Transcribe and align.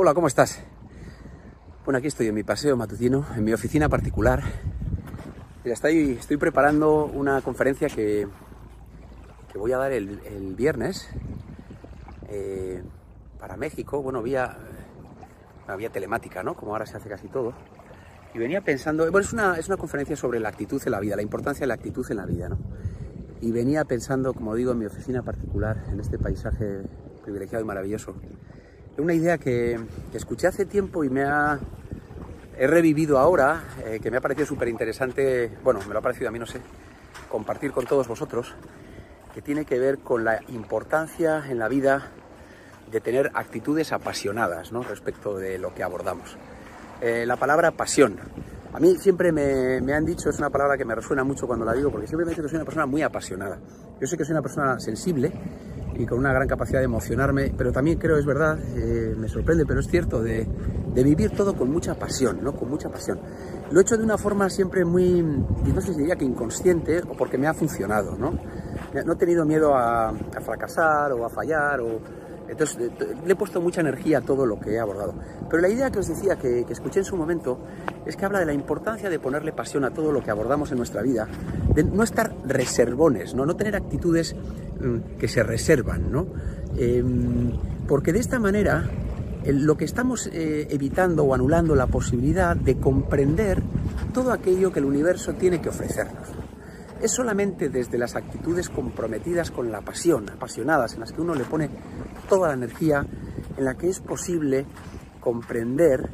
Hola, 0.00 0.14
¿cómo 0.14 0.28
estás? 0.28 0.62
Bueno, 1.84 1.98
aquí 1.98 2.06
estoy 2.06 2.28
en 2.28 2.34
mi 2.36 2.44
paseo 2.44 2.76
matutino, 2.76 3.26
en 3.34 3.42
mi 3.42 3.52
oficina 3.52 3.88
particular. 3.88 4.44
Estoy, 5.64 6.12
estoy 6.12 6.36
preparando 6.36 7.06
una 7.06 7.42
conferencia 7.42 7.88
que, 7.88 8.28
que 9.50 9.58
voy 9.58 9.72
a 9.72 9.78
dar 9.78 9.90
el, 9.90 10.20
el 10.24 10.54
viernes 10.54 11.10
eh, 12.28 12.80
para 13.40 13.56
México, 13.56 14.00
bueno, 14.00 14.22
vía, 14.22 14.56
vía 15.76 15.90
telemática, 15.90 16.44
¿no? 16.44 16.54
Como 16.54 16.74
ahora 16.74 16.86
se 16.86 16.96
hace 16.96 17.08
casi 17.08 17.26
todo. 17.26 17.52
Y 18.32 18.38
venía 18.38 18.60
pensando, 18.60 19.02
bueno, 19.10 19.26
es 19.26 19.32
una, 19.32 19.56
es 19.56 19.66
una 19.66 19.78
conferencia 19.78 20.14
sobre 20.14 20.38
la 20.38 20.50
actitud 20.50 20.80
en 20.86 20.92
la 20.92 21.00
vida, 21.00 21.16
la 21.16 21.22
importancia 21.22 21.62
de 21.62 21.66
la 21.66 21.74
actitud 21.74 22.08
en 22.08 22.18
la 22.18 22.24
vida, 22.24 22.48
¿no? 22.48 22.58
Y 23.40 23.50
venía 23.50 23.84
pensando, 23.84 24.32
como 24.32 24.54
digo, 24.54 24.70
en 24.70 24.78
mi 24.78 24.86
oficina 24.86 25.24
particular, 25.24 25.86
en 25.90 25.98
este 25.98 26.20
paisaje 26.20 26.82
privilegiado 27.24 27.64
y 27.64 27.66
maravilloso, 27.66 28.14
una 29.02 29.14
idea 29.14 29.38
que, 29.38 29.78
escuché 30.12 30.46
hace 30.46 30.66
tiempo 30.66 31.04
y 31.04 31.10
me 31.10 31.24
ha 31.24 31.58
he 32.58 32.66
revivido 32.66 33.18
ahora, 33.18 33.62
eh, 33.84 34.00
que 34.02 34.10
me 34.10 34.16
ha 34.16 34.20
parecido 34.20 34.44
súper 34.44 34.66
interesante, 34.66 35.58
bueno, 35.62 35.78
me 35.86 35.92
lo 35.92 36.00
ha 36.00 36.02
parecido 36.02 36.28
a 36.28 36.32
mí, 36.32 36.40
no 36.40 36.46
sé, 36.46 36.60
compartir 37.28 37.70
con 37.70 37.86
todos 37.86 38.08
vosotros, 38.08 38.52
que 39.32 39.42
tiene 39.42 39.64
que 39.64 39.78
ver 39.78 39.98
con 39.98 40.24
la 40.24 40.40
importancia 40.48 41.44
en 41.48 41.60
la 41.60 41.68
vida 41.68 42.10
de 42.90 43.00
tener 43.00 43.30
actitudes 43.34 43.92
apasionadas 43.92 44.72
¿no? 44.72 44.82
respecto 44.82 45.36
de 45.36 45.58
lo 45.58 45.72
que 45.72 45.84
abordamos. 45.84 46.36
Eh, 47.00 47.24
la 47.26 47.36
palabra 47.36 47.70
pasión. 47.70 48.18
A 48.72 48.80
mí 48.80 48.96
siempre 48.98 49.30
me, 49.30 49.80
me, 49.80 49.94
han 49.94 50.04
dicho, 50.04 50.28
es 50.28 50.38
una 50.38 50.50
palabra 50.50 50.76
que 50.76 50.84
me 50.84 50.94
resuena 50.94 51.22
mucho 51.22 51.46
cuando 51.46 51.64
la 51.64 51.74
digo, 51.74 51.92
porque 51.92 52.08
siempre 52.08 52.24
me 52.24 52.30
dicen 52.30 52.44
que 52.44 52.50
soy 52.50 52.56
una 52.56 52.64
persona 52.64 52.86
muy 52.86 53.02
apasionada. 53.02 53.60
Yo 54.00 54.06
sé 54.06 54.16
que 54.16 54.24
soy 54.24 54.32
una 54.32 54.42
persona 54.42 54.80
sensible, 54.80 55.32
y 55.98 56.06
con 56.06 56.18
una 56.18 56.32
gran 56.32 56.46
capacidad 56.46 56.78
de 56.78 56.84
emocionarme, 56.84 57.52
pero 57.56 57.72
también 57.72 57.98
creo, 57.98 58.16
es 58.16 58.24
verdad, 58.24 58.56
eh, 58.76 59.14
me 59.18 59.28
sorprende, 59.28 59.66
pero 59.66 59.80
es 59.80 59.88
cierto, 59.88 60.22
de, 60.22 60.46
de, 60.94 61.02
vivir 61.02 61.30
todo 61.30 61.56
con 61.56 61.70
mucha 61.70 61.94
pasión, 61.96 62.38
¿no? 62.40 62.54
Con 62.54 62.70
mucha 62.70 62.88
pasión. 62.88 63.18
Lo 63.72 63.80
he 63.80 63.82
hecho 63.82 63.96
de 63.96 64.04
una 64.04 64.16
forma 64.16 64.48
siempre 64.48 64.84
muy, 64.84 65.22
no 65.22 65.80
sé 65.80 65.92
si 65.92 65.98
diría 65.98 66.14
que 66.14 66.24
inconsciente, 66.24 67.00
o 67.00 67.16
porque 67.16 67.36
me 67.36 67.48
ha 67.48 67.54
funcionado, 67.54 68.16
¿no? 68.16 68.38
No 69.04 69.12
he 69.12 69.16
tenido 69.16 69.44
miedo 69.44 69.74
a, 69.74 70.10
a 70.10 70.40
fracasar 70.40 71.12
o 71.12 71.26
a 71.26 71.28
fallar, 71.28 71.80
o, 71.80 72.00
entonces 72.48 72.90
le 73.24 73.32
he 73.32 73.36
puesto 73.36 73.60
mucha 73.60 73.80
energía 73.80 74.18
a 74.18 74.20
todo 74.22 74.46
lo 74.46 74.58
que 74.58 74.74
he 74.74 74.78
abordado. 74.78 75.14
Pero 75.50 75.60
la 75.60 75.68
idea 75.68 75.90
que 75.90 75.98
os 75.98 76.08
decía, 76.08 76.36
que, 76.36 76.64
que, 76.64 76.72
escuché 76.72 77.00
en 77.00 77.04
su 77.04 77.16
momento, 77.16 77.58
es 78.06 78.16
que 78.16 78.24
habla 78.24 78.40
de 78.40 78.46
la 78.46 78.54
importancia 78.54 79.10
de 79.10 79.18
ponerle 79.18 79.52
pasión 79.52 79.84
a 79.84 79.90
todo 79.90 80.12
lo 80.12 80.22
que 80.22 80.30
abordamos 80.30 80.70
en 80.72 80.78
nuestra 80.78 81.02
vida, 81.02 81.28
de 81.74 81.84
no 81.84 82.02
estar 82.02 82.34
reservones, 82.44 83.34
no, 83.34 83.44
no 83.44 83.54
tener 83.54 83.76
actitudes 83.76 84.34
que 85.18 85.28
se 85.28 85.42
reservan, 85.42 86.10
¿no? 86.10 86.26
Eh, 86.76 87.02
porque 87.86 88.12
de 88.12 88.20
esta 88.20 88.38
manera 88.38 88.88
lo 89.44 89.76
que 89.76 89.84
estamos 89.84 90.26
eh, 90.26 90.66
evitando 90.70 91.24
o 91.24 91.34
anulando 91.34 91.74
la 91.74 91.86
posibilidad 91.86 92.56
de 92.56 92.78
comprender 92.78 93.62
todo 94.12 94.32
aquello 94.32 94.72
que 94.72 94.80
el 94.80 94.84
universo 94.84 95.34
tiene 95.34 95.60
que 95.60 95.68
ofrecernos. 95.68 96.28
Es 97.00 97.12
solamente 97.12 97.68
desde 97.68 97.96
las 97.96 98.16
actitudes 98.16 98.68
comprometidas 98.68 99.50
con 99.50 99.70
la 99.70 99.80
pasión, 99.80 100.28
apasionadas, 100.28 100.94
en 100.94 101.00
las 101.00 101.12
que 101.12 101.20
uno 101.20 101.34
le 101.34 101.44
pone 101.44 101.70
toda 102.28 102.48
la 102.48 102.54
energía, 102.54 103.06
en 103.56 103.64
la 103.64 103.76
que 103.76 103.88
es 103.88 104.00
posible 104.00 104.66
comprender, 105.20 106.08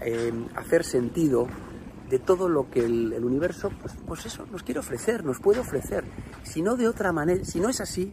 eh, 0.00 0.32
hacer 0.56 0.84
sentido 0.84 1.46
de 2.10 2.18
todo 2.18 2.48
lo 2.48 2.68
que 2.68 2.84
el, 2.84 3.24
universo, 3.24 3.70
pues, 3.80 3.94
pues, 4.04 4.26
eso, 4.26 4.44
nos 4.50 4.64
quiere 4.64 4.80
ofrecer, 4.80 5.24
nos 5.24 5.38
puede 5.38 5.60
ofrecer. 5.60 6.04
Si 6.42 6.60
no 6.60 6.76
de 6.76 6.88
otra 6.88 7.12
manera, 7.12 7.44
si 7.44 7.60
no 7.60 7.68
es 7.68 7.80
así, 7.80 8.12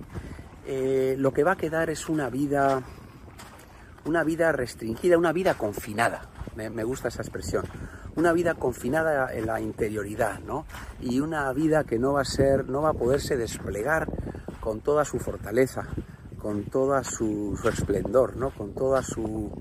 eh, 0.68 1.16
lo 1.18 1.34
que 1.34 1.44
va 1.44 1.54
a 1.54 1.58
quedar 1.58 1.90
es 1.90 2.08
una 2.08 2.30
vida, 2.30 2.84
una 4.06 4.24
vida 4.24 4.52
restringida, 4.52 5.18
una 5.18 5.34
vida 5.34 5.56
confinada. 5.56 6.30
Me, 6.56 6.84
gusta 6.84 7.10
esa 7.10 7.22
expresión 7.22 7.66
una 8.16 8.34
vida 8.34 8.56
confinada 8.56 9.32
en 9.32 9.46
la 9.46 9.62
interioridad, 9.62 10.40
¿no? 10.40 10.66
Y 11.00 11.20
una 11.20 11.54
vida 11.54 11.84
que 11.84 12.00
no 12.00 12.14
va 12.14 12.22
a 12.22 12.26
ser, 12.26 12.68
no 12.68 12.82
va 12.82 12.90
a 12.90 12.94
poderse 12.94 13.38
desplegar 13.38 14.08
con 14.60 14.82
toda 14.82 15.06
su 15.06 15.20
fortaleza, 15.20 15.88
con 16.40 16.64
toda 16.64 17.04
su, 17.04 17.56
su 17.62 17.70
esplendor, 17.70 18.36
¿no? 18.36 18.50
Con 18.50 18.74
toda 18.74 19.04
su 19.04 19.52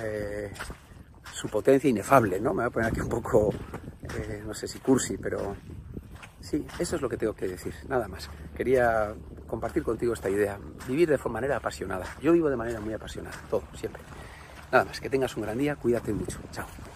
eh, 0.00 0.52
su 1.42 1.48
potencia 1.48 1.90
inefable, 1.90 2.38
¿no? 2.38 2.50
Me 2.54 2.62
voy 2.62 2.66
a 2.66 2.70
poner 2.70 2.90
aquí 2.90 3.00
un 3.00 3.08
poco, 3.08 3.52
eh, 4.16 4.44
no 4.46 4.54
sé 4.54 4.68
si 4.68 4.78
cursi, 4.78 5.16
pero 5.16 5.56
sí, 6.40 6.64
eso 6.78 6.94
es 6.94 7.02
lo 7.02 7.08
que 7.08 7.16
tengo 7.16 7.34
que 7.34 7.48
decir, 7.48 7.74
nada 7.88 8.06
más. 8.06 8.30
Quería 8.56 9.12
compartir 9.48 9.82
contigo 9.82 10.12
esta 10.12 10.30
idea, 10.30 10.56
vivir 10.86 11.08
de 11.08 11.18
manera 11.28 11.56
apasionada. 11.56 12.06
Yo 12.22 12.32
vivo 12.32 12.48
de 12.48 12.56
manera 12.56 12.78
muy 12.80 12.94
apasionada, 12.94 13.36
todo, 13.50 13.64
siempre. 13.74 14.02
Nada 14.70 14.84
más, 14.84 15.00
que 15.00 15.10
tengas 15.10 15.36
un 15.36 15.42
gran 15.42 15.58
día, 15.58 15.74
cuídate 15.74 16.12
mucho. 16.12 16.38
Chao. 16.52 16.91